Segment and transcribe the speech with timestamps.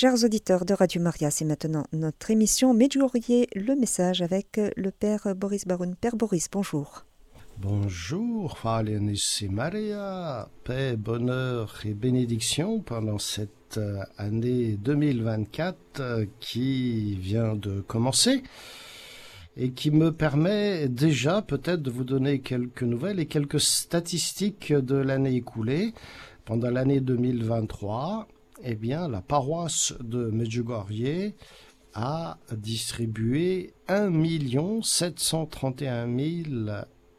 [0.00, 5.34] Chers auditeurs de Radio Maria, c'est maintenant notre émission Medjugorje, le message avec le Père
[5.34, 5.96] Boris Baroun.
[6.00, 7.04] Père Boris, bonjour.
[7.56, 8.56] Bonjour,
[8.86, 17.80] et Maria, paix, bonheur et bénédiction pendant cette euh, année 2024 euh, qui vient de
[17.80, 18.44] commencer
[19.56, 24.94] et qui me permet déjà peut-être de vous donner quelques nouvelles et quelques statistiques de
[24.94, 25.92] l'année écoulée.
[26.44, 28.28] Pendant l'année 2023,
[28.62, 31.34] eh bien, la paroisse de Medjugorje
[31.94, 36.70] a distribué 1 731 000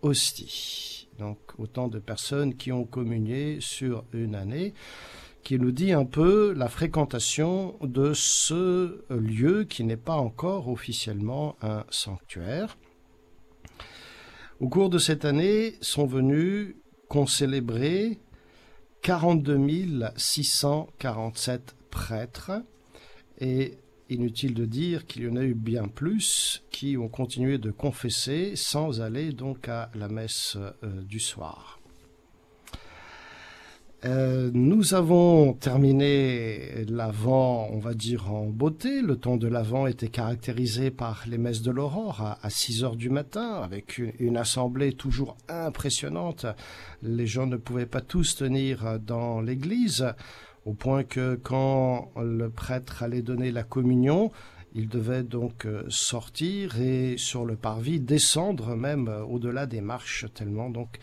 [0.02, 1.08] hosties.
[1.18, 4.74] Donc, autant de personnes qui ont communié sur une année,
[5.44, 11.56] qui nous dit un peu la fréquentation de ce lieu qui n'est pas encore officiellement
[11.62, 12.78] un sanctuaire.
[14.60, 16.76] Au cours de cette année sont venus
[17.08, 18.20] concélébrer
[19.02, 22.52] 42 647 prêtres
[23.40, 23.78] et
[24.10, 28.56] inutile de dire qu'il y en a eu bien plus qui ont continué de confesser
[28.56, 31.79] sans aller donc à la messe euh, du soir.
[34.06, 39.02] Euh, nous avons terminé l'Avent, on va dire, en beauté.
[39.02, 43.10] Le temps de l'Avent était caractérisé par les messes de l'aurore à, 6 heures du
[43.10, 46.46] matin, avec une, assemblée toujours impressionnante.
[47.04, 50.14] Les gens ne pouvaient pas tous tenir dans l'église,
[50.66, 54.32] au point que quand le prêtre allait donner la communion,
[54.74, 60.26] il devait donc euh, sortir et sur le parvis descendre même euh, au-delà des marches
[60.34, 61.00] tellement donc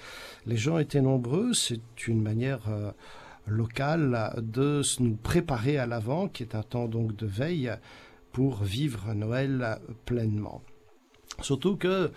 [0.46, 1.52] les gens étaient nombreux.
[1.52, 2.92] C'est une manière euh,
[3.46, 7.72] locale de nous préparer à l'avant, qui est un temps donc de veille
[8.32, 10.62] pour vivre Noël pleinement.
[11.40, 12.10] Surtout que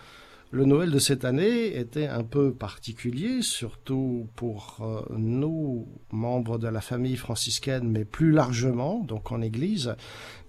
[0.52, 6.68] le Noël de cette année était un peu particulier, surtout pour euh, nous, membres de
[6.68, 9.96] la famille franciscaine, mais plus largement, donc en Église,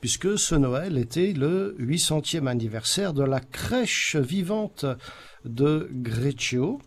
[0.01, 4.87] puisque ce Noël était le 800e anniversaire de la crèche vivante
[5.45, 6.81] de Greccio,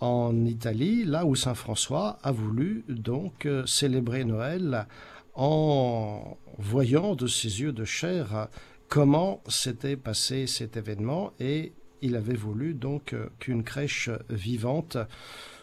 [0.00, 4.86] en Italie, là où Saint François a voulu donc euh, célébrer Noël
[5.34, 8.48] en voyant de ses yeux de chair
[8.88, 14.96] comment s'était passé cet événement et il avait voulu donc euh, qu'une crèche vivante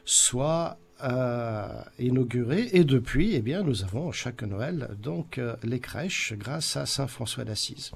[0.06, 1.68] soit euh,
[2.00, 6.86] inaugurée et depuis, eh bien, nous avons chaque Noël donc euh, les crèches grâce à
[6.86, 7.92] Saint François d'Assise.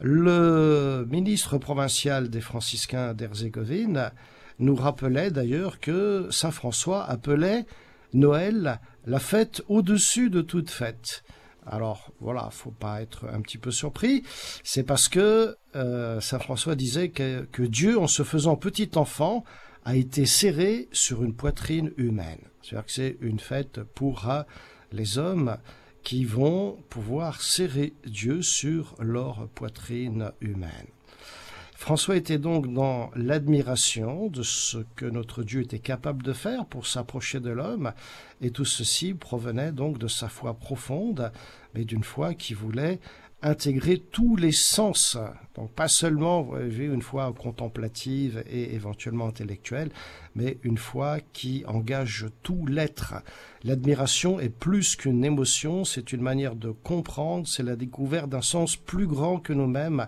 [0.00, 4.10] Le ministre provincial des franciscains d'Herzégovine
[4.58, 7.64] nous rappelait d'ailleurs que Saint François appelait
[8.12, 11.22] Noël la fête au-dessus de toute fête.
[11.66, 14.22] Alors voilà, faut pas être un petit peu surpris.
[14.62, 19.44] C'est parce que euh, Saint François disait que, Dieu, en se faisant petit enfant,
[19.84, 22.40] a été serré sur une poitrine humaine.
[22.62, 24.42] C'est-à-dire que c'est une fête pour euh,
[24.92, 25.58] les hommes
[26.02, 30.93] qui vont pouvoir serrer Dieu sur leur poitrine humaine.
[31.74, 36.86] François était donc dans l'admiration de ce que notre Dieu était capable de faire pour
[36.86, 37.92] s'approcher de l'homme,
[38.40, 41.32] et tout ceci provenait donc de sa foi profonde,
[41.74, 43.00] mais d'une foi qui voulait
[43.42, 45.18] intégrer tous les sens,
[45.54, 49.90] donc pas seulement une foi contemplative et éventuellement intellectuelle,
[50.34, 53.14] mais une foi qui engage tout l'être.
[53.62, 58.76] L'admiration est plus qu'une émotion, c'est une manière de comprendre, c'est la découverte d'un sens
[58.76, 60.06] plus grand que nous-mêmes,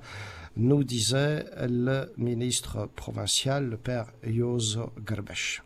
[0.57, 5.63] nous disait le ministre provincial, le père Jozo Gerbesh.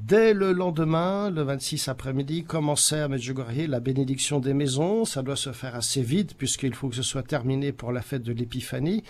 [0.00, 5.04] Dès le lendemain, le 26 après-midi, commençait à Medjugorje la bénédiction des maisons.
[5.04, 8.22] Ça doit se faire assez vite puisqu'il faut que ce soit terminé pour la fête
[8.22, 9.02] de l'épiphanie.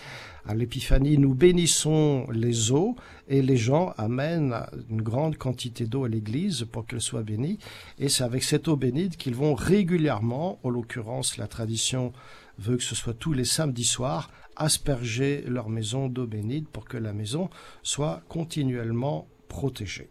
[0.47, 2.95] À l'épiphanie, nous bénissons les eaux
[3.27, 4.55] et les gens amènent
[4.89, 7.59] une grande quantité d'eau à l'église pour qu'elle soit bénie.
[7.99, 12.13] Et c'est avec cette eau bénite qu'ils vont régulièrement, en l'occurrence la tradition
[12.59, 16.97] veut que ce soit tous les samedis soirs, asperger leur maison d'eau bénite pour que
[16.97, 17.49] la maison
[17.81, 20.09] soit continuellement protégée.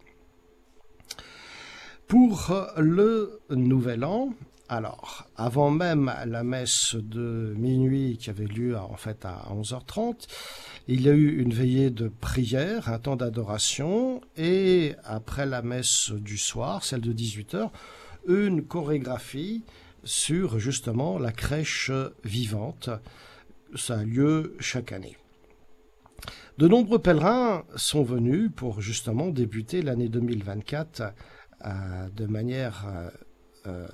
[2.07, 4.31] Pour le nouvel an,
[4.71, 10.27] alors, avant même la messe de minuit qui avait lieu en fait à 11h30,
[10.89, 16.11] il y a eu une veillée de prière, un temps d'adoration, et après la messe
[16.13, 17.71] du soir, celle de 18h,
[18.27, 19.65] une chorégraphie
[20.05, 21.91] sur justement la crèche
[22.25, 22.91] vivante.
[23.75, 25.17] Ça a lieu chaque année.
[26.59, 31.03] De nombreux pèlerins sont venus pour justement débuter l'année 2024
[31.65, 33.11] euh, de manière euh,
[33.67, 33.87] euh,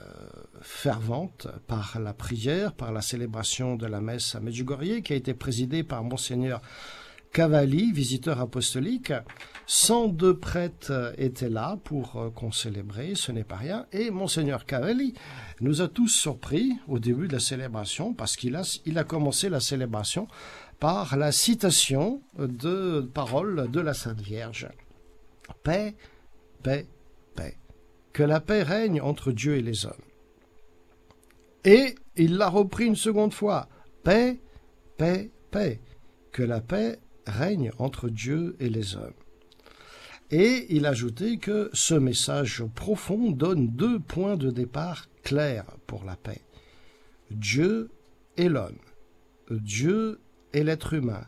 [0.63, 5.35] fervente par la prière, par la célébration de la messe à Medjugorje qui a été
[5.35, 6.63] présidée par monseigneur
[7.35, 9.13] Cavalli, visiteur apostolique.
[9.67, 13.87] 102 prêtres étaient là pour euh, qu'on célébrait, ce n'est pas rien.
[13.91, 15.15] Et Monseigneur Cavalli
[15.61, 19.49] nous a tous surpris au début de la célébration parce qu'il a, il a commencé
[19.49, 20.29] la célébration
[20.79, 24.69] par la citation de paroles de la Sainte Vierge.
[25.65, 25.97] Paix,
[26.63, 26.87] paix,
[27.35, 27.57] paix.
[28.13, 29.93] Que la paix règne entre Dieu et les hommes.
[31.65, 33.69] Et il l'a repris une seconde fois.
[34.05, 34.41] Paix,
[34.99, 35.81] paix, paix.
[36.31, 39.13] Que la paix règne entre Dieu et les hommes.
[40.31, 46.17] Et il ajoutait que ce message profond donne deux points de départ clairs pour la
[46.17, 46.43] paix.
[47.31, 47.91] Dieu
[48.37, 48.79] et l'homme.
[49.51, 50.21] Dieu
[50.53, 51.27] et l'être humain.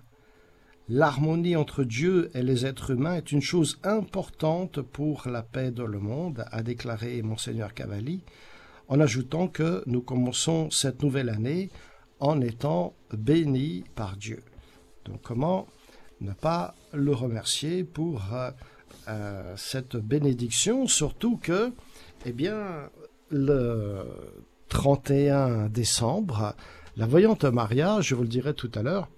[0.88, 5.86] L'harmonie entre Dieu et les êtres humains est une chose importante pour la paix dans
[5.86, 8.22] le monde, a déclaré monseigneur Cavalli,
[8.88, 11.70] en ajoutant que nous commençons cette nouvelle année
[12.20, 14.44] en étant bénis par Dieu.
[15.04, 15.66] Donc comment
[16.20, 18.50] ne pas le remercier pour euh,
[19.08, 21.72] euh, cette bénédiction, surtout que,
[22.24, 22.90] eh bien,
[23.30, 24.04] le
[24.68, 26.54] 31 décembre,
[26.96, 29.08] la voyante Maria, je vous le dirai tout à l'heure,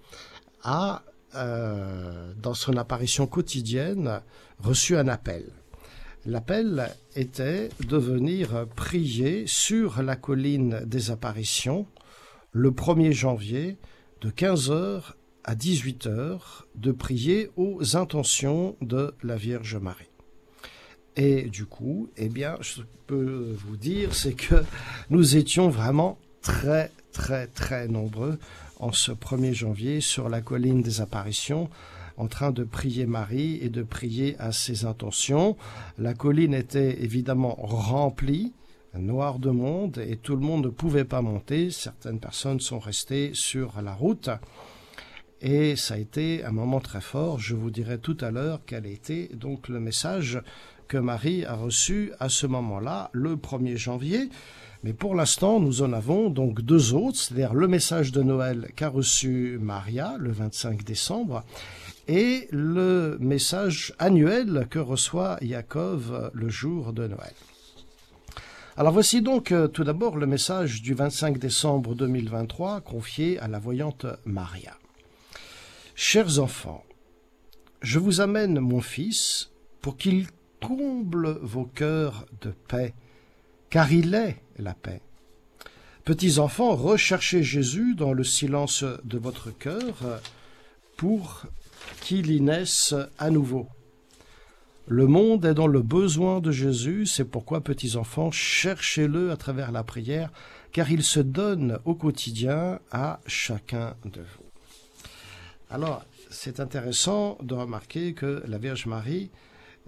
[0.63, 1.03] a,
[1.35, 4.21] euh, dans son apparition quotidienne,
[4.59, 5.45] reçu un appel.
[6.25, 11.87] L'appel était de venir prier sur la colline des apparitions
[12.51, 13.77] le 1er janvier
[14.21, 15.13] de 15h
[15.43, 16.39] à 18h
[16.75, 20.09] de prier aux intentions de la Vierge Marie.
[21.15, 24.63] Et du coup, eh bien, je peux vous dire, c'est que
[25.09, 28.39] nous étions vraiment très, très, très nombreux
[28.79, 31.69] en ce 1er janvier sur la colline des apparitions
[32.19, 35.55] en train de prier Marie et de prier à ses intentions.
[35.97, 38.51] La colline était évidemment remplie,
[38.93, 41.71] noire de monde, et tout le monde ne pouvait pas monter.
[41.71, 44.29] Certaines personnes sont restées sur la route.
[45.41, 47.39] Et ça a été un moment très fort.
[47.39, 50.41] Je vous dirai tout à l'heure quel était donc le message
[50.87, 54.29] que Marie a reçu à ce moment-là, le 1er janvier.
[54.83, 58.89] Mais pour l'instant, nous en avons donc deux autres, c'est-à-dire le message de Noël qu'a
[58.89, 61.43] reçu Maria le 25 décembre
[62.07, 67.33] et le message annuel que reçoit Yaakov le jour de Noël.
[68.77, 73.59] Alors voici donc euh, tout d'abord le message du 25 décembre 2023 confié à la
[73.59, 74.77] voyante Maria.
[76.01, 76.85] Chers enfants,
[77.81, 79.51] je vous amène mon Fils
[79.81, 80.27] pour qu'il
[80.65, 82.93] comble vos cœurs de paix,
[83.69, 85.01] car il est la paix.
[86.05, 90.21] Petits enfants, recherchez Jésus dans le silence de votre cœur
[90.95, 91.47] pour
[91.99, 93.67] qu'il y naisse à nouveau.
[94.87, 99.73] Le monde est dans le besoin de Jésus, c'est pourquoi, petits enfants, cherchez-le à travers
[99.73, 100.31] la prière,
[100.71, 104.48] car il se donne au quotidien à chacun de vous.
[105.71, 109.29] Alors, c'est intéressant de remarquer que la Vierge Marie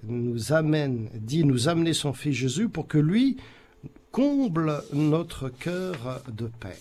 [0.03, 3.37] nous amène, dit nous amener son Fils Jésus pour que lui
[4.11, 6.77] comble notre cœur de paix.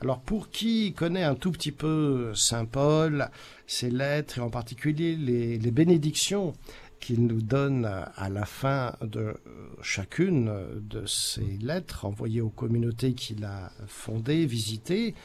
[0.00, 3.28] Alors pour qui connaît un tout petit peu Saint Paul,
[3.66, 6.52] ses lettres et en particulier les, les bénédictions
[7.00, 7.86] qu'il nous donne
[8.16, 9.34] à la fin de
[9.80, 15.16] chacune de ces lettres envoyées aux communautés qu'il a fondées, visitées,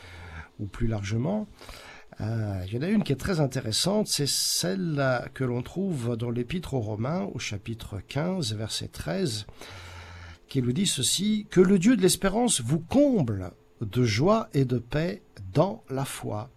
[0.59, 1.47] ou plus largement,
[2.19, 6.17] euh, il y en a une qui est très intéressante, c'est celle que l'on trouve
[6.17, 9.45] dans l'Épître aux Romains au chapitre 15, verset 13,
[10.47, 13.51] qui nous dit ceci, que le Dieu de l'espérance vous comble
[13.81, 15.21] de joie et de paix
[15.53, 16.49] dans la foi,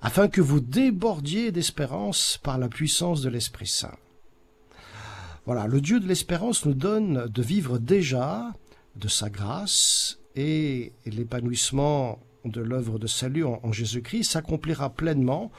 [0.00, 3.96] afin que vous débordiez d'espérance par la puissance de l'Esprit Saint.
[5.44, 8.52] Voilà, le Dieu de l'espérance nous donne de vivre déjà
[8.96, 15.50] de sa grâce et l'épanouissement de l'œuvre de salut en, Jésus-Christ s'accomplira pleinement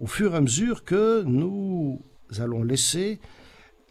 [0.00, 2.00] au fur et à mesure que nous
[2.38, 3.20] allons laisser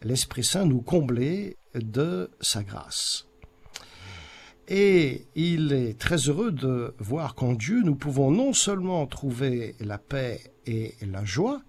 [0.02, 3.26] l'Esprit Saint nous combler de sa grâce.
[4.68, 9.96] Et il est très heureux de voir qu'en Dieu, nous pouvons non seulement trouver la
[9.96, 11.62] paix et la joie,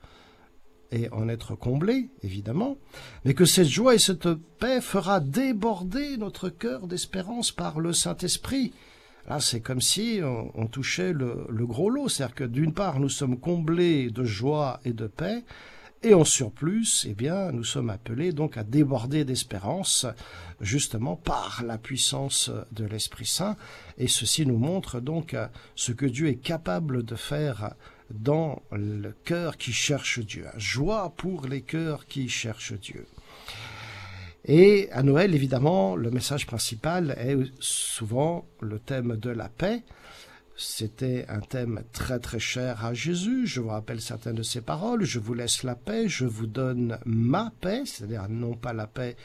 [0.92, 2.78] et en être comblés, évidemment,
[3.24, 8.74] mais que cette joie et cette paix fera déborder notre cœur d'espérance par le Saint-Esprit,
[9.30, 12.10] Là, c'est comme si on, touchait le, gros lot.
[12.10, 15.44] C'est-à-dire que d'une part, nous sommes comblés de joie et de paix,
[16.02, 20.08] et en surplus, eh bien, nous sommes appelés donc à déborder d'espérance,
[20.62, 23.58] justement par la puissance de l'Esprit Saint.
[23.98, 25.36] Et ceci nous montre donc
[25.76, 27.76] ce que Dieu est capable de faire
[28.10, 30.46] dans le cœur qui cherche Dieu.
[30.58, 33.06] Joie pour les cœurs qui cherchent Dieu.
[34.46, 39.84] Et à Noël, évidemment, le message principal est souvent le thème de la paix.
[40.56, 43.48] C'était un thème très très cher à Jésus.
[43.48, 45.04] Je vous rappelle certaines de ses paroles.
[45.04, 49.16] Je vous laisse la paix, je vous donne ma paix, c'est-à-dire non pas la paix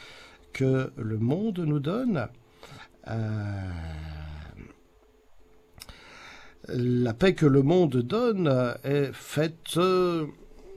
[0.52, 2.28] que le monde nous donne.
[3.08, 3.70] Euh,
[6.68, 9.78] la paix que le monde donne est faite,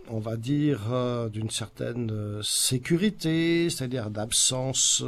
[0.09, 5.03] on va dire, euh, d'une certaine sécurité, c'est-à-dire d'absence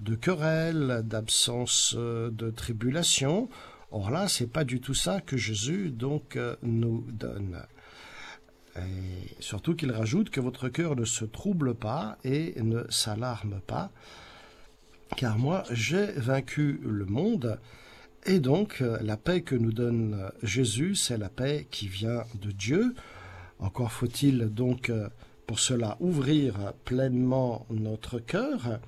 [0.00, 3.48] de querelle, d'absence de tribulation.
[3.90, 7.62] Or là, c'est pas du tout ça que Jésus donc euh, nous donne.
[9.38, 13.92] Surtout qu'il rajoute que votre cœur ne se trouble pas et ne s'alarme pas,
[15.16, 17.60] car moi j'ai vaincu le monde,
[18.26, 22.50] et donc euh, la paix que nous donne Jésus, c'est la paix qui vient de
[22.52, 22.94] Dieu.
[23.64, 25.08] Encore faut-il donc euh,
[25.46, 28.78] pour cela ouvrir pleinement notre cœur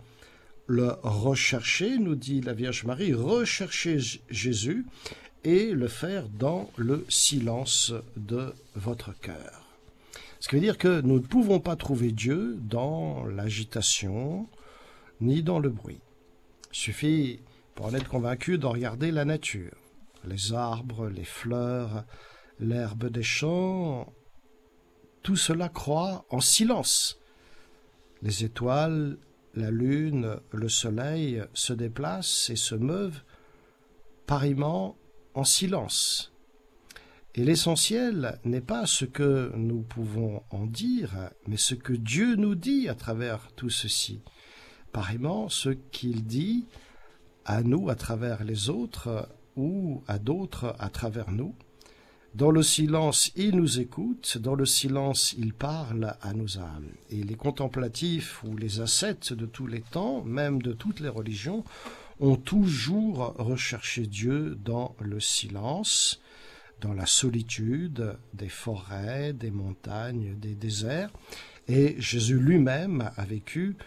[0.66, 4.85] le rechercher, nous dit la Vierge Marie, rechercher Jésus
[5.45, 9.62] et le faire dans le silence de votre cœur.
[10.40, 14.49] Ce qui veut dire que nous ne pouvons pas trouver Dieu dans l'agitation
[15.21, 16.00] ni dans le bruit.
[16.73, 17.40] Il suffit,
[17.76, 19.76] pour en être convaincu, de regarder la nature.
[20.26, 22.04] Les arbres, les fleurs,
[22.59, 24.12] l'herbe des champs,
[25.26, 27.18] tout cela croît en silence.
[28.23, 29.18] Les étoiles
[29.56, 33.23] la lune, le soleil se déplacent et se meuvent
[34.28, 34.97] pareillement
[35.35, 36.33] en silence.
[37.35, 42.54] Et l'essentiel n'est pas ce que nous pouvons en dire, mais ce que Dieu nous
[42.54, 44.21] dit à travers tout ceci.
[44.92, 46.66] Pareillement, ce qu'il dit
[47.45, 51.56] à nous à travers les autres ou à d'autres à travers nous.
[52.37, 56.90] Dans le silence, il nous écoute, dans le silence, il parle à nos âmes.
[57.09, 61.64] Et les contemplatifs ou les ascètes de tous les temps, même de toutes les religions,
[62.21, 66.21] ont toujours recherché Dieu dans le silence,
[66.83, 71.09] dans la solitude des forêts, des montagnes, des déserts.
[71.69, 73.78] Et Jésus lui-même a vécu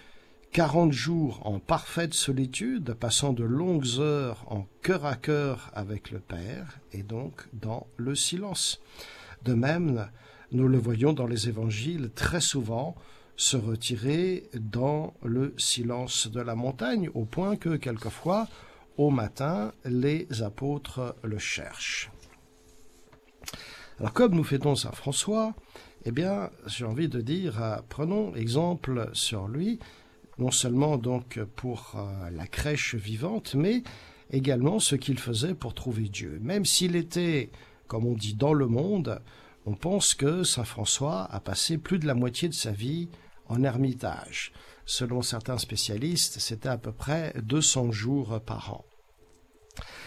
[0.51, 6.19] Quarante jours en parfaite solitude, passant de longues heures en cœur à cœur avec le
[6.19, 8.81] Père, et donc dans le silence.
[9.43, 10.09] De même,
[10.51, 12.95] nous le voyons dans les évangiles très souvent
[13.35, 18.47] se retirer dans le silence de la montagne, au point que quelquefois,
[18.97, 22.11] au matin, les apôtres le cherchent.
[23.99, 25.53] Alors comme nous fêtons Saint François,
[26.05, 29.79] eh bien, j'ai envie de dire, euh, prenons exemple sur lui,
[30.39, 33.83] non seulement donc pour euh, la crèche vivante, mais
[34.31, 36.39] également ce qu'il faisait pour trouver Dieu.
[36.41, 37.51] Même s'il était,
[37.87, 39.21] comme on dit, dans le monde,
[39.65, 43.09] on pense que Saint François a passé plus de la moitié de sa vie
[43.47, 44.53] en ermitage.
[44.85, 48.85] Selon certains spécialistes, c'était à peu près 200 jours par an.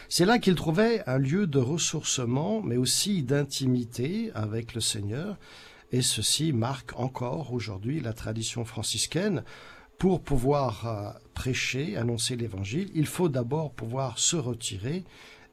[0.08, 5.38] C'est là qu'il trouvait un lieu de ressourcement, mais aussi d'intimité avec le Seigneur,
[5.90, 9.44] et ceci marque encore aujourd'hui la tradition franciscaine,
[10.02, 15.04] pour pouvoir euh, prêcher, annoncer l'évangile, il faut d'abord pouvoir se retirer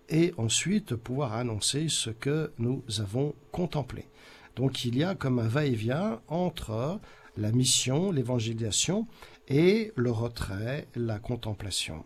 [0.10, 4.08] et ensuite pouvoir annoncer ce que nous avons contemplé.
[4.56, 7.00] Donc il y a comme un va-et-vient entre
[7.38, 9.06] la mission, l'évangélisation
[9.48, 12.04] et le retrait, la contemplation.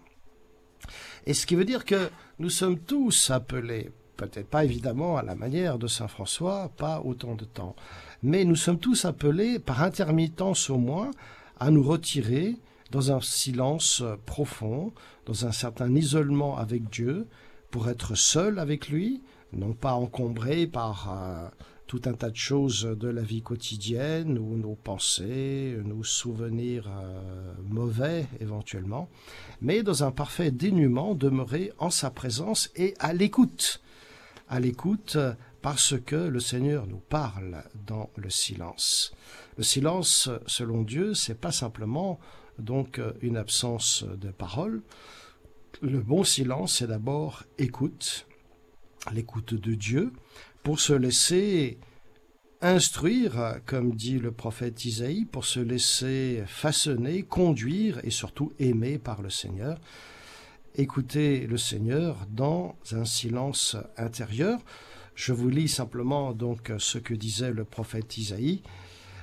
[1.25, 2.09] Et ce qui veut dire que
[2.39, 7.35] nous sommes tous appelés, peut-être pas évidemment à la manière de Saint François, pas autant
[7.35, 7.77] de temps,
[8.21, 11.12] mais nous sommes tous appelés par intermittence au moins
[11.60, 12.57] à nous retirer
[12.91, 14.93] dans un silence profond,
[15.25, 17.27] dans un certain isolement avec Dieu,
[17.72, 21.50] pour être seul avec lui, non pas encombré par euh,
[21.88, 27.53] tout un tas de choses de la vie quotidienne ou nos pensées, nos souvenirs euh,
[27.67, 29.10] mauvais éventuellement,
[29.62, 33.81] mais dans un parfait dénuement, demeurer en sa présence et à l'écoute,
[34.50, 35.17] à l'écoute
[35.63, 39.13] parce que le Seigneur nous parle dans le silence.
[39.58, 42.20] Le silence, selon Dieu, c'est pas simplement
[42.60, 44.84] donc une absence de parole.
[45.82, 48.27] Le bon silence, c'est d'abord écoute,
[49.13, 50.12] l'écoute de Dieu,
[50.63, 51.79] pour se laisser
[52.60, 59.22] instruire, comme dit le prophète Isaïe, pour se laisser façonner, conduire et surtout aimer par
[59.22, 59.79] le Seigneur.
[60.75, 64.60] Écouter le Seigneur dans un silence intérieur.
[65.15, 68.63] Je vous lis simplement donc ce que disait le prophète Isaïe.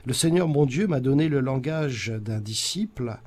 [0.06, 3.18] Le Seigneur mon Dieu m'a donné le langage d'un disciple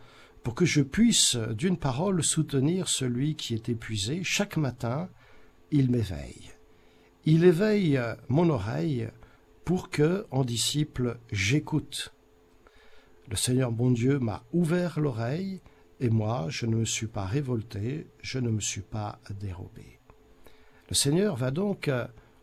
[0.44, 4.22] pour que je puisse d'une parole soutenir celui qui est épuisé.
[4.24, 5.10] Chaque matin,
[5.72, 6.52] il m'éveille.
[7.26, 9.08] Il éveille mon oreille
[9.66, 12.14] pour que, en disciple, j'écoute.
[13.30, 15.62] Le Seigneur mon Dieu m'a ouvert l'oreille,
[16.00, 20.00] et moi, je ne me suis pas révolté, je ne me suis pas dérobé.
[20.90, 21.90] Le Seigneur va donc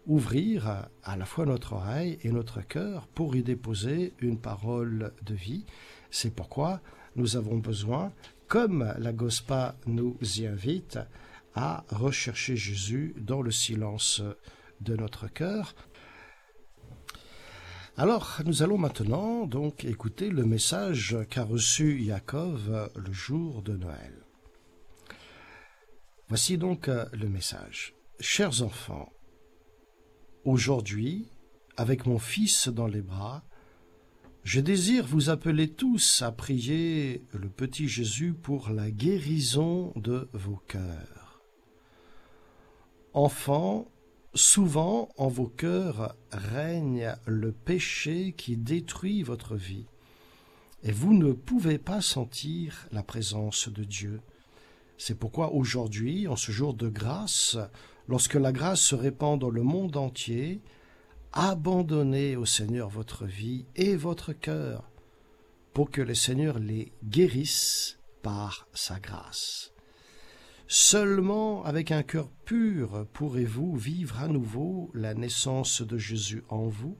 [0.07, 5.35] ouvrir à la fois notre oreille et notre cœur pour y déposer une parole de
[5.35, 5.67] vie.
[6.11, 6.81] C'est pourquoi
[7.17, 8.13] nous avons besoin,
[8.49, 10.99] comme la Gospa nous y invite,
[11.55, 14.23] à rechercher Jésus dans le silence
[14.81, 15.75] de notre cœur.
[17.97, 24.25] Alors, nous allons maintenant donc écouter le message qu'a reçu Yaakov le jour de Noël.
[26.29, 27.95] Voici donc le message.
[28.21, 29.13] Chers enfants,
[30.45, 31.27] aujourd'hui,
[31.77, 33.43] avec mon fils dans les bras,
[34.43, 40.61] je désire vous appeler tous à prier le petit Jésus pour la guérison de vos
[40.67, 41.43] cœurs.
[43.13, 43.89] Enfants,
[44.35, 49.87] souvent en vos cœurs règne le péché qui détruit votre vie,
[50.83, 54.21] et vous ne pouvez pas sentir la présence de Dieu.
[54.97, 57.59] C'est pourquoi aujourd'hui, en ce jour de grâce,
[58.09, 60.61] lorsque la grâce se répand dans le monde entier,
[61.33, 64.91] abandonnez au Seigneur votre vie et votre cœur,
[65.73, 69.73] pour que le Seigneur les guérisse par sa grâce.
[70.67, 76.97] Seulement avec un cœur pur pourrez-vous vivre à nouveau la naissance de Jésus en vous,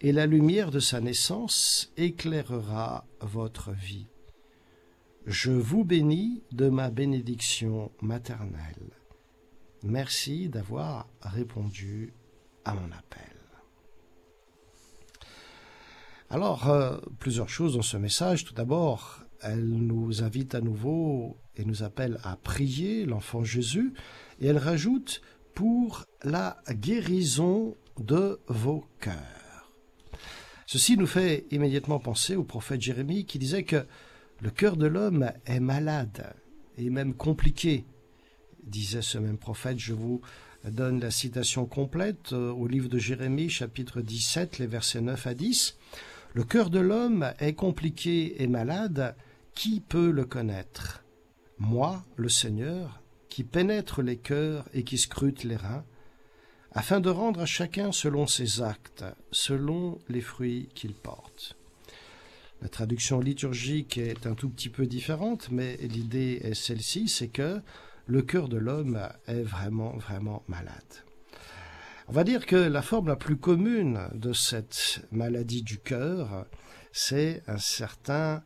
[0.00, 4.06] et la lumière de sa naissance éclairera votre vie.
[5.26, 8.99] Je vous bénis de ma bénédiction maternelle.
[9.82, 12.12] Merci d'avoir répondu
[12.64, 13.40] à mon appel.
[16.28, 18.44] Alors, euh, plusieurs choses dans ce message.
[18.44, 23.94] Tout d'abord, elle nous invite à nouveau et nous appelle à prier l'enfant Jésus,
[24.40, 25.22] et elle rajoute
[25.54, 29.68] pour la guérison de vos cœurs.
[30.66, 33.84] Ceci nous fait immédiatement penser au prophète Jérémie qui disait que
[34.40, 36.32] le cœur de l'homme est malade
[36.78, 37.84] et même compliqué,
[38.64, 39.78] disait ce même prophète.
[39.78, 40.20] Je vous
[40.64, 45.34] donne la citation complète euh, au livre de Jérémie, chapitre 17, les versets 9 à
[45.34, 45.78] 10.
[46.34, 49.16] Le cœur de l'homme est compliqué et malade,
[49.54, 51.02] qui peut le connaître?
[51.58, 55.84] Moi, le Seigneur, qui pénètre les cœurs et qui scrute les reins,
[56.72, 61.56] afin de rendre à chacun selon ses actes, selon les fruits qu'il porte.
[62.62, 67.60] La traduction liturgique est un tout petit peu différente, mais l'idée est celle-ci, c'est que
[68.06, 71.04] le cœur de l'homme est vraiment, vraiment malade.
[72.08, 76.46] On va dire que la forme la plus commune de cette maladie du cœur,
[76.92, 78.42] c'est un certain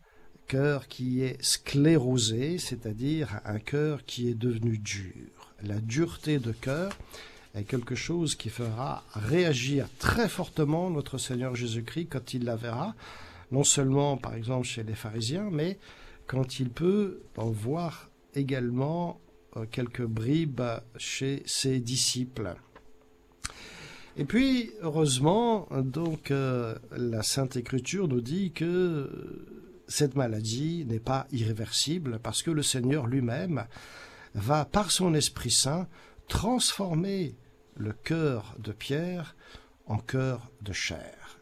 [0.47, 5.55] cœur qui est sclérosé, c'est-à-dire un cœur qui est devenu dur.
[5.62, 6.93] La dureté de cœur
[7.55, 12.95] est quelque chose qui fera réagir très fortement notre Seigneur Jésus-Christ quand il la verra,
[13.51, 15.79] non seulement par exemple chez les pharisiens, mais
[16.27, 19.21] quand il peut en voir également
[19.71, 20.62] quelques bribes
[20.97, 22.57] chez ses disciples.
[24.17, 29.11] Et puis, heureusement, donc, euh, la Sainte Écriture nous dit que
[29.88, 33.67] cette maladie n'est pas irréversible parce que le Seigneur lui-même
[34.35, 35.88] va, par son Esprit Saint,
[36.29, 37.35] transformer
[37.77, 39.35] le cœur de Pierre
[39.87, 41.40] en cœur de chair.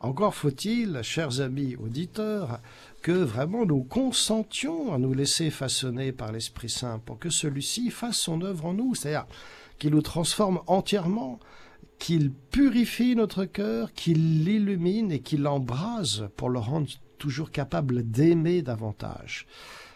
[0.00, 2.60] Encore faut-il, chers amis auditeurs,
[3.02, 8.18] que vraiment nous consentions à nous laisser façonner par l'Esprit Saint pour que celui-ci fasse
[8.18, 9.26] son œuvre en nous, c'est-à-dire
[9.78, 11.40] qu'il nous transforme entièrement,
[11.98, 16.88] qu'il purifie notre cœur, qu'il l'illumine et qu'il l'embrase pour le rendre
[17.18, 19.46] toujours capable d'aimer davantage.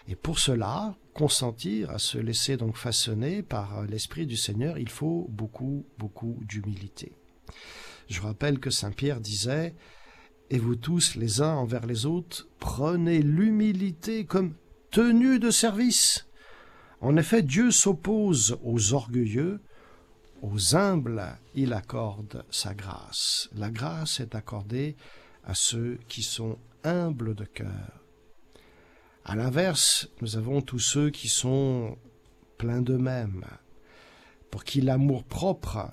[0.09, 5.27] Et pour cela, consentir à se laisser donc façonner par l'Esprit du Seigneur, il faut
[5.31, 7.13] beaucoup, beaucoup d'humilité.
[8.09, 9.75] Je rappelle que Saint Pierre disait
[10.51, 14.55] et vous tous, les uns envers les autres, prenez l'humilité comme
[14.91, 16.27] tenue de service.
[17.01, 19.61] En effet, Dieu s'oppose aux orgueilleux,
[20.43, 23.49] aux humbles, il accorde sa grâce.
[23.55, 24.97] La grâce est accordée
[25.45, 28.05] à ceux qui sont humbles de cœur.
[29.25, 31.99] À l'inverse, nous avons tous ceux qui sont
[32.59, 33.45] pleins d'eux-mêmes,
[34.51, 35.91] pour qui l'amour propre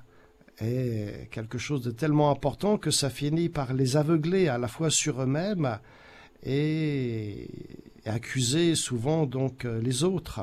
[0.63, 4.89] est quelque chose de tellement important que ça finit par les aveugler à la fois
[4.89, 5.79] sur eux-mêmes
[6.43, 7.47] et
[8.05, 10.41] accuser souvent donc les autres.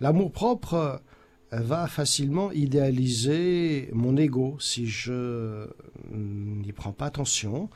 [0.00, 1.02] L'amour propre
[1.50, 5.68] va facilement idéaliser mon ego si je
[6.12, 7.70] n'y prends pas attention.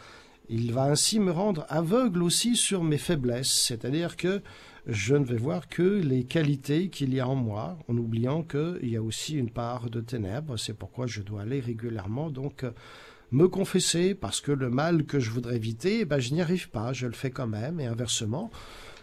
[0.48, 4.42] Il va ainsi me rendre aveugle aussi sur mes faiblesses, c'est-à-dire que
[4.86, 8.88] je ne vais voir que les qualités qu'il y a en moi, en oubliant qu'il
[8.88, 10.56] y a aussi une part de ténèbres.
[10.56, 12.64] C'est pourquoi je dois aller régulièrement donc
[13.30, 16.68] me confesser, parce que le mal que je voudrais éviter, eh ben, je n'y arrive
[16.68, 18.50] pas, je le fais quand même, et inversement,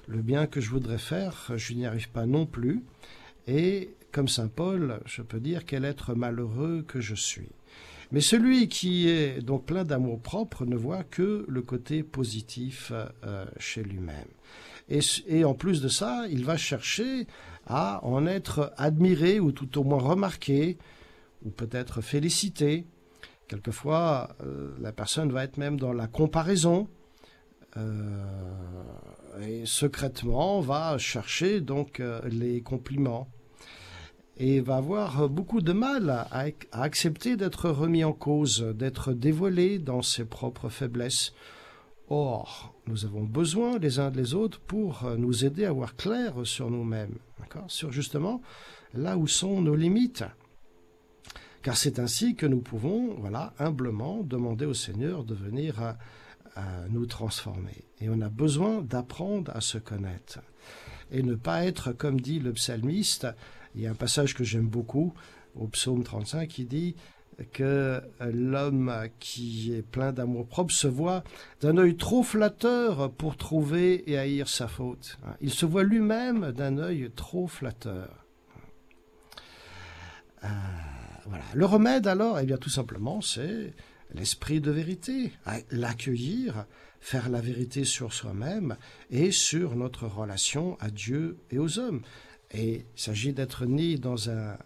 [0.08, 2.84] le bien que je voudrais faire, je n'y arrive pas non plus.
[3.48, 7.50] Et comme Saint Paul, je peux dire quel être malheureux que je suis.
[8.12, 12.92] Mais celui qui est donc plein d'amour propre ne voit que le côté positif
[13.24, 14.28] euh, chez lui-même.
[14.89, 17.28] Et, en plus de ça, il va chercher
[17.67, 20.78] à en être admiré ou tout au moins remarqué
[21.45, 22.86] ou peut-être félicité.
[23.47, 26.88] Quelquefois, euh, la personne va être même dans la comparaison
[27.78, 28.23] euh,
[29.41, 33.30] et secrètement va chercher donc euh, les compliments
[34.38, 40.02] et va avoir beaucoup de mal à accepter d'être remis en cause, d'être dévoilé dans
[40.02, 41.34] ses propres faiblesses.
[42.10, 46.72] Or, nous avons besoin les uns des autres pour nous aider à voir clair sur
[46.72, 47.19] nous-mêmes,
[47.67, 48.41] sur justement
[48.95, 50.24] là où sont nos limites.
[51.62, 55.98] Car c'est ainsi que nous pouvons, voilà, humblement demander au Seigneur de venir à,
[56.56, 57.86] à nous transformer.
[58.02, 60.39] Et on a besoin d'apprendre à se connaître.
[61.12, 63.28] Et ne pas être, comme dit le psalmiste,
[63.76, 65.13] il y a un passage que j'aime beaucoup
[65.56, 66.95] au psaume 35 qui dit
[67.52, 71.23] que l'homme qui est plein d'amour propre se voit
[71.62, 75.17] d'un œil trop flatteur pour trouver et haïr sa faute.
[75.41, 78.25] Il se voit lui-même d'un œil trop flatteur.
[80.43, 80.47] Euh,
[81.25, 81.43] voilà.
[81.54, 83.73] Le remède alors, eh bien tout simplement, c'est
[84.13, 85.32] l'esprit de vérité,
[85.71, 86.65] l'accueillir,
[86.99, 88.75] faire la vérité sur soi-même
[89.10, 92.02] et sur notre relation à Dieu et aux hommes.
[92.52, 94.58] Et il s'agit d'être ni dans un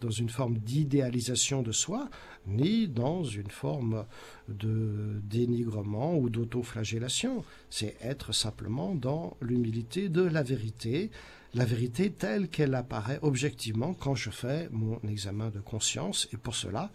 [0.00, 2.08] dans une forme d'idéalisation de soi,
[2.46, 4.06] ni dans une forme
[4.48, 7.44] de dénigrement ou d'autoflagellation.
[7.68, 11.10] C'est être simplement dans l'humilité de la vérité,
[11.54, 16.28] la vérité telle qu'elle apparaît objectivement quand je fais mon examen de conscience.
[16.32, 16.90] Et pour cela,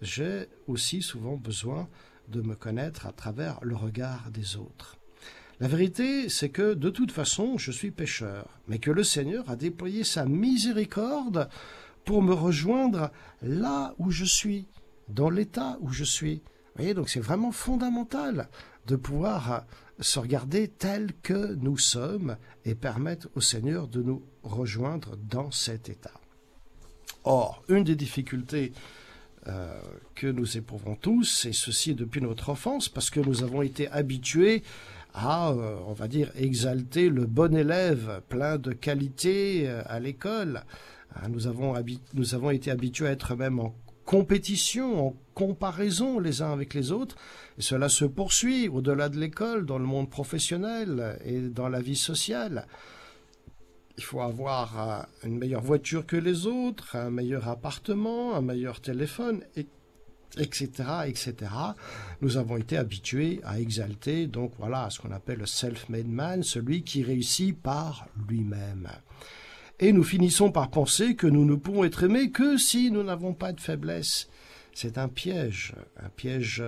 [0.00, 1.88] j'ai aussi souvent besoin
[2.28, 4.96] de me connaître à travers le regard des autres.
[5.58, 9.56] La vérité, c'est que de toute façon, je suis pécheur, mais que le Seigneur a
[9.56, 11.48] déployé sa miséricorde
[12.06, 13.10] pour me rejoindre
[13.42, 14.68] là où je suis,
[15.08, 16.36] dans l'état où je suis.
[16.36, 18.48] Vous voyez, donc c'est vraiment fondamental
[18.86, 19.66] de pouvoir
[19.98, 25.88] se regarder tel que nous sommes et permettre au Seigneur de nous rejoindre dans cet
[25.88, 26.20] état.
[27.24, 28.72] Or, une des difficultés
[29.48, 29.80] euh,
[30.14, 34.62] que nous éprouvons tous, et ceci depuis notre enfance, parce que nous avons été habitués
[35.12, 40.62] à, euh, on va dire, exalter le bon élève plein de qualités euh, à l'école.
[41.28, 41.74] Nous avons,
[42.14, 43.74] nous avons été habitués à être même en
[44.06, 47.16] compétition, en comparaison les uns avec les autres,
[47.58, 51.96] et cela se poursuit au-delà de l'école, dans le monde professionnel et dans la vie
[51.96, 52.66] sociale.
[53.98, 58.80] Il faut avoir euh, une meilleure voiture que les autres, un meilleur appartement, un meilleur
[58.80, 59.42] téléphone,
[60.36, 60.68] etc.,
[61.06, 61.34] etc.
[62.20, 66.82] Nous avons été habitués à exalter, donc voilà, ce qu'on appelle le self-made man, celui
[66.82, 68.88] qui réussit par lui-même
[69.78, 73.34] et nous finissons par penser que nous ne pouvons être aimés que si nous n'avons
[73.34, 74.28] pas de faiblesse.
[74.72, 76.62] C'est un piège, un piège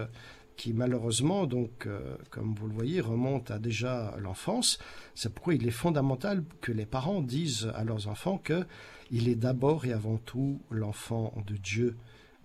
[0.57, 4.79] qui malheureusement, donc, euh, comme vous le voyez, remonte à déjà l'enfance.
[5.15, 8.67] C'est pourquoi il est fondamental que les parents disent à leurs enfants que
[9.11, 11.97] il est d'abord et avant tout l'enfant de Dieu,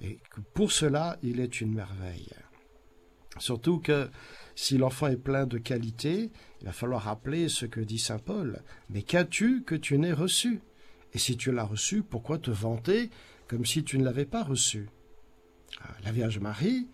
[0.01, 2.29] et que pour cela, il est une merveille.
[3.39, 4.09] Surtout que
[4.55, 8.61] si l'enfant est plein de qualités, il va falloir rappeler ce que dit Saint Paul.
[8.89, 10.61] Mais qu'as-tu que tu n'aies reçu?
[11.13, 13.09] Et si tu l'as reçu, pourquoi te vanter
[13.47, 14.87] comme si tu ne l'avais pas reçu?
[15.81, 16.87] Ah, La Vierge Marie,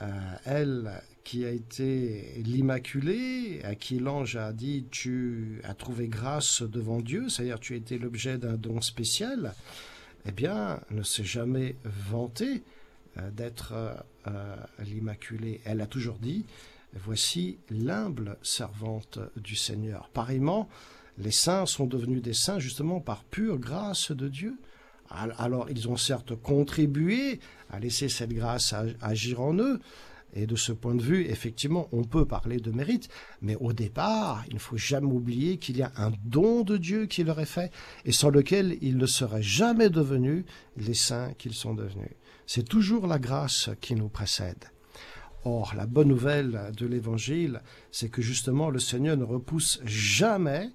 [0.00, 6.62] euh, elle qui a été l'Immaculée, à qui l'ange a dit tu as trouvé grâce
[6.62, 9.54] devant Dieu, c'est-à-dire tu as été l'objet d'un don spécial,
[10.26, 12.62] eh bien, ne s'est jamais vantée
[13.32, 13.74] d'être
[14.26, 15.60] euh, l'Immaculée.
[15.64, 16.44] Elle a toujours dit
[16.94, 20.08] Voici l'humble servante du Seigneur.
[20.12, 20.68] Pareillement,
[21.18, 24.58] les saints sont devenus des saints justement par pure grâce de Dieu.
[25.10, 29.80] Alors ils ont certes contribué à laisser cette grâce agir en eux,
[30.34, 33.08] et de ce point de vue, effectivement, on peut parler de mérite,
[33.40, 37.06] mais au départ, il ne faut jamais oublier qu'il y a un don de Dieu
[37.06, 37.70] qui leur est fait,
[38.04, 40.44] et sans lequel ils ne seraient jamais devenus
[40.76, 42.10] les saints qu'ils sont devenus.
[42.46, 44.64] C'est toujours la grâce qui nous précède.
[45.44, 50.70] Or, la bonne nouvelle de l'Évangile, c'est que justement le Seigneur ne repousse jamais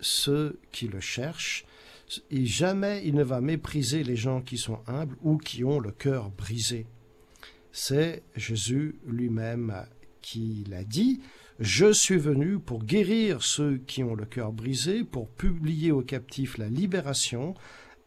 [0.00, 1.64] ceux qui le cherchent,
[2.30, 5.90] et jamais il ne va mépriser les gens qui sont humbles ou qui ont le
[5.90, 6.86] cœur brisé.
[7.72, 9.74] C'est Jésus lui-même
[10.20, 11.20] qui l'a dit,
[11.58, 16.58] Je suis venu pour guérir ceux qui ont le cœur brisé, pour publier aux captifs
[16.58, 17.54] la libération,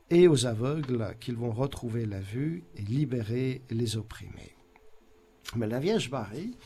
[0.09, 4.55] et aux aveugles qu'ils vont retrouver la vue et libérer les opprimés.
[5.55, 6.57] Mais la Vierge Marie,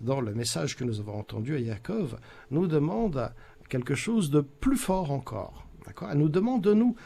[0.00, 2.18] dans le message que nous avons entendu à Jacob,
[2.50, 3.32] nous demande
[3.68, 5.66] quelque chose de plus fort encore.
[5.86, 6.08] D'accord?
[6.10, 6.96] Elle nous demande de nous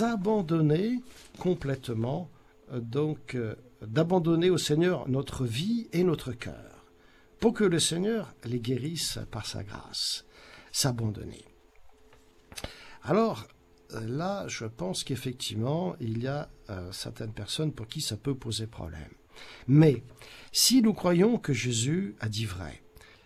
[0.00, 1.00] abandonner
[1.38, 2.30] complètement,
[2.72, 6.84] euh, donc euh, d'abandonner au Seigneur notre vie et notre cœur,
[7.40, 10.24] pour que le Seigneur les guérisse par sa grâce.
[10.72, 11.44] S'abandonner.
[13.02, 13.46] Alors,
[14.06, 16.48] là, je pense qu'effectivement, il y a
[16.92, 19.10] certaines personnes pour qui ça peut poser problème.
[19.66, 20.02] Mais
[20.52, 22.82] si nous croyons que Jésus a dit vrai,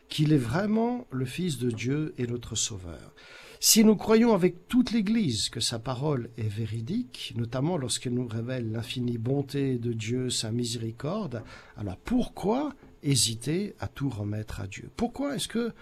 [0.09, 3.15] qu'il est vraiment le Fils de Dieu et notre Sauveur,
[3.61, 8.71] si nous croyons avec toute l'Église que sa parole est véridique, notamment lorsqu'elle nous révèle
[8.71, 11.43] l'infinie bonté de Dieu, sa miséricorde,
[11.77, 14.91] alors pourquoi hésiter à tout remettre à Dieu?
[14.97, 15.73] Pourquoi est-ce que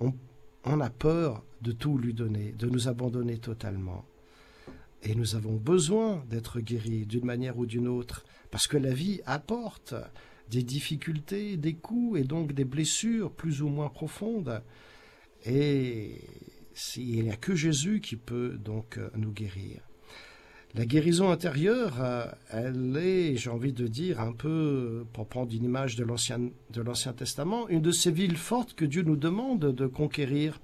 [0.00, 0.12] on,
[0.64, 4.04] on a peur de tout lui donner, de nous abandonner totalement?
[5.02, 9.20] Et nous avons besoin d'être guéris d'une manière ou d'une autre, parce que la vie
[9.24, 9.94] apporte
[10.50, 14.62] des difficultés, des coups et donc des blessures plus ou moins profondes.
[15.46, 16.20] Et
[16.96, 19.80] il n'y a que Jésus qui peut donc euh, nous guérir.
[20.74, 25.64] La guérison intérieure, euh, elle est, j'ai envie de dire, un peu, pour prendre une
[25.64, 30.60] image de l'Ancien Testament, une de ces villes fortes que Dieu nous demande de conquérir.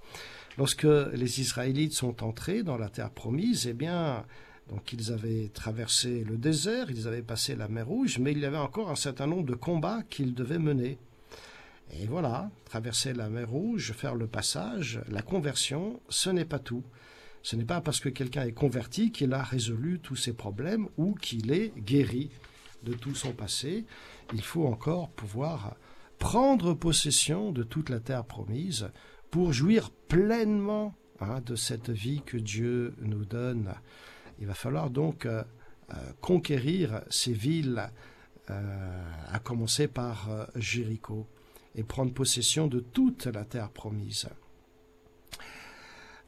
[0.59, 4.25] Lorsque les Israélites sont entrés dans la terre promise, eh bien,
[4.71, 8.47] donc ils avaient traversé le désert, ils avaient passé la mer Rouge, mais il y
[8.47, 10.99] avait encore un certain nombre de combats qu'ils devaient mener.
[11.93, 16.85] Et voilà, traverser la mer Rouge, faire le passage, la conversion, ce n'est pas tout.
[17.43, 21.15] Ce n'est pas parce que quelqu'un est converti qu'il a résolu tous ses problèmes ou
[21.15, 22.31] qu'il est guéri
[22.83, 23.85] de tout son passé.
[24.33, 25.77] Il faut encore pouvoir
[26.19, 28.89] prendre possession de toute la terre promise
[29.31, 33.75] pour jouir pleinement hein, de cette vie que Dieu nous donne.
[34.39, 35.43] Il va falloir donc euh,
[35.91, 37.91] euh, conquérir ces villes,
[38.51, 41.27] euh, à commencer par Jéricho
[41.75, 44.29] et prendre possession de toute la terre promise.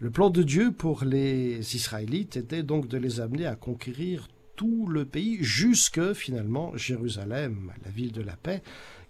[0.01, 4.87] Le plan de Dieu pour les Israélites était donc de les amener à conquérir tout
[4.89, 8.63] le pays jusque finalement Jérusalem, la ville de la paix,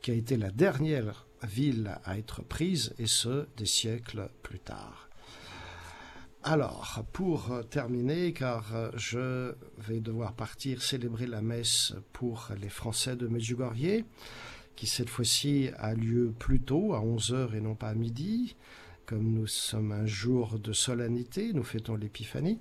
[0.03, 5.09] qui a été la dernière ville à être prise, et ce, des siècles plus tard.
[6.45, 13.27] Alors, pour terminer, car je vais devoir partir célébrer la messe pour les Français de
[13.27, 14.05] Medjugorje,
[14.77, 18.57] qui cette fois-ci a lieu plus tôt, à 11h et non pas à midi,
[19.05, 22.59] comme nous sommes un jour de solennité, nous fêtons l'Épiphanie.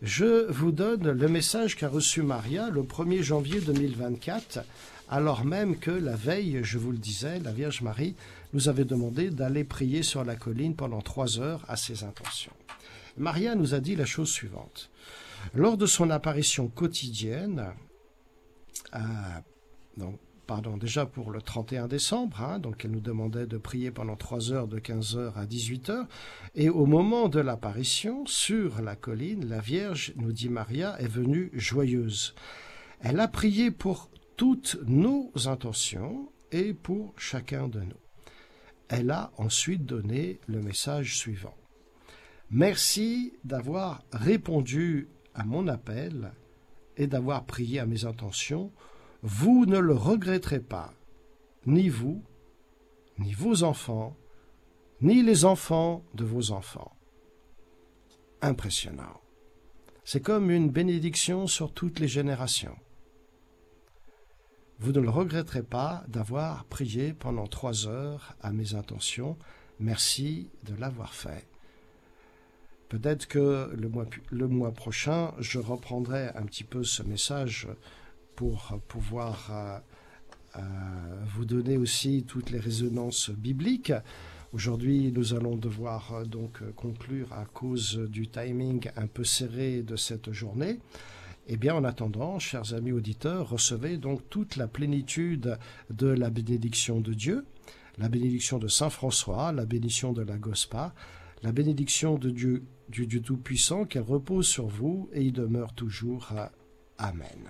[0.00, 4.60] Je vous donne le message qu'a reçu Maria le 1er janvier 2024,
[5.08, 8.14] alors même que la veille, je vous le disais, la Vierge Marie
[8.52, 12.52] nous avait demandé d'aller prier sur la colline pendant trois heures à ses intentions.
[13.16, 14.90] Maria nous a dit la chose suivante.
[15.54, 17.72] Lors de son apparition quotidienne,
[18.94, 18.98] euh,
[19.96, 24.16] donc pardon, déjà pour le 31 décembre, hein, donc elle nous demandait de prier pendant
[24.16, 26.06] 3 heures de 15 heures à 18 heures.
[26.54, 31.50] Et au moment de l'apparition, sur la colline, la Vierge, nous dit Maria, est venue
[31.52, 32.34] joyeuse.
[33.00, 38.00] Elle a prié pour toutes nos intentions et pour chacun de nous.
[38.88, 41.56] Elle a ensuite donné le message suivant.
[42.48, 46.32] Merci d'avoir répondu à mon appel
[46.96, 48.72] et d'avoir prié à mes intentions
[49.22, 50.94] vous ne le regretterez pas,
[51.66, 52.22] ni vous,
[53.18, 54.16] ni vos enfants,
[55.00, 56.92] ni les enfants de vos enfants.
[58.40, 59.20] Impressionnant.
[60.04, 62.76] C'est comme une bénédiction sur toutes les générations.
[64.80, 69.36] Vous ne le regretterez pas d'avoir prié pendant trois heures à mes intentions.
[69.80, 71.48] Merci de l'avoir fait.
[72.88, 73.70] Peut-être que
[74.30, 77.68] le mois, prochain, je reprendrai un petit peu ce message
[78.36, 79.78] pour pouvoir euh,
[80.56, 80.60] euh,
[81.26, 83.92] vous donner aussi toutes les résonances bibliques.
[84.52, 89.96] Aujourd'hui, nous allons devoir euh, donc conclure à cause du timing un peu serré de
[89.96, 90.78] cette journée.
[91.50, 95.58] Eh bien, en attendant, chers amis auditeurs, recevez donc toute la plénitude
[95.88, 97.46] de la bénédiction de Dieu,
[97.96, 100.94] la bénédiction de Saint François, la bénédiction de la Gospa,
[101.42, 106.34] la bénédiction de Dieu, du Dieu Tout-Puissant, qu'elle repose sur vous et y demeure toujours.
[106.98, 107.48] Amen.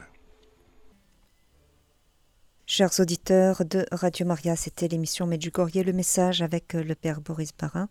[2.66, 7.88] Chers auditeurs de Radio Maria, c'était l'émission Medjugorje le message avec le Père Boris Barin,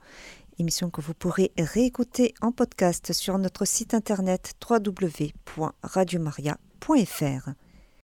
[0.59, 7.66] émission que vous pourrez réécouter en podcast sur notre site internet www.radiomaria.fr.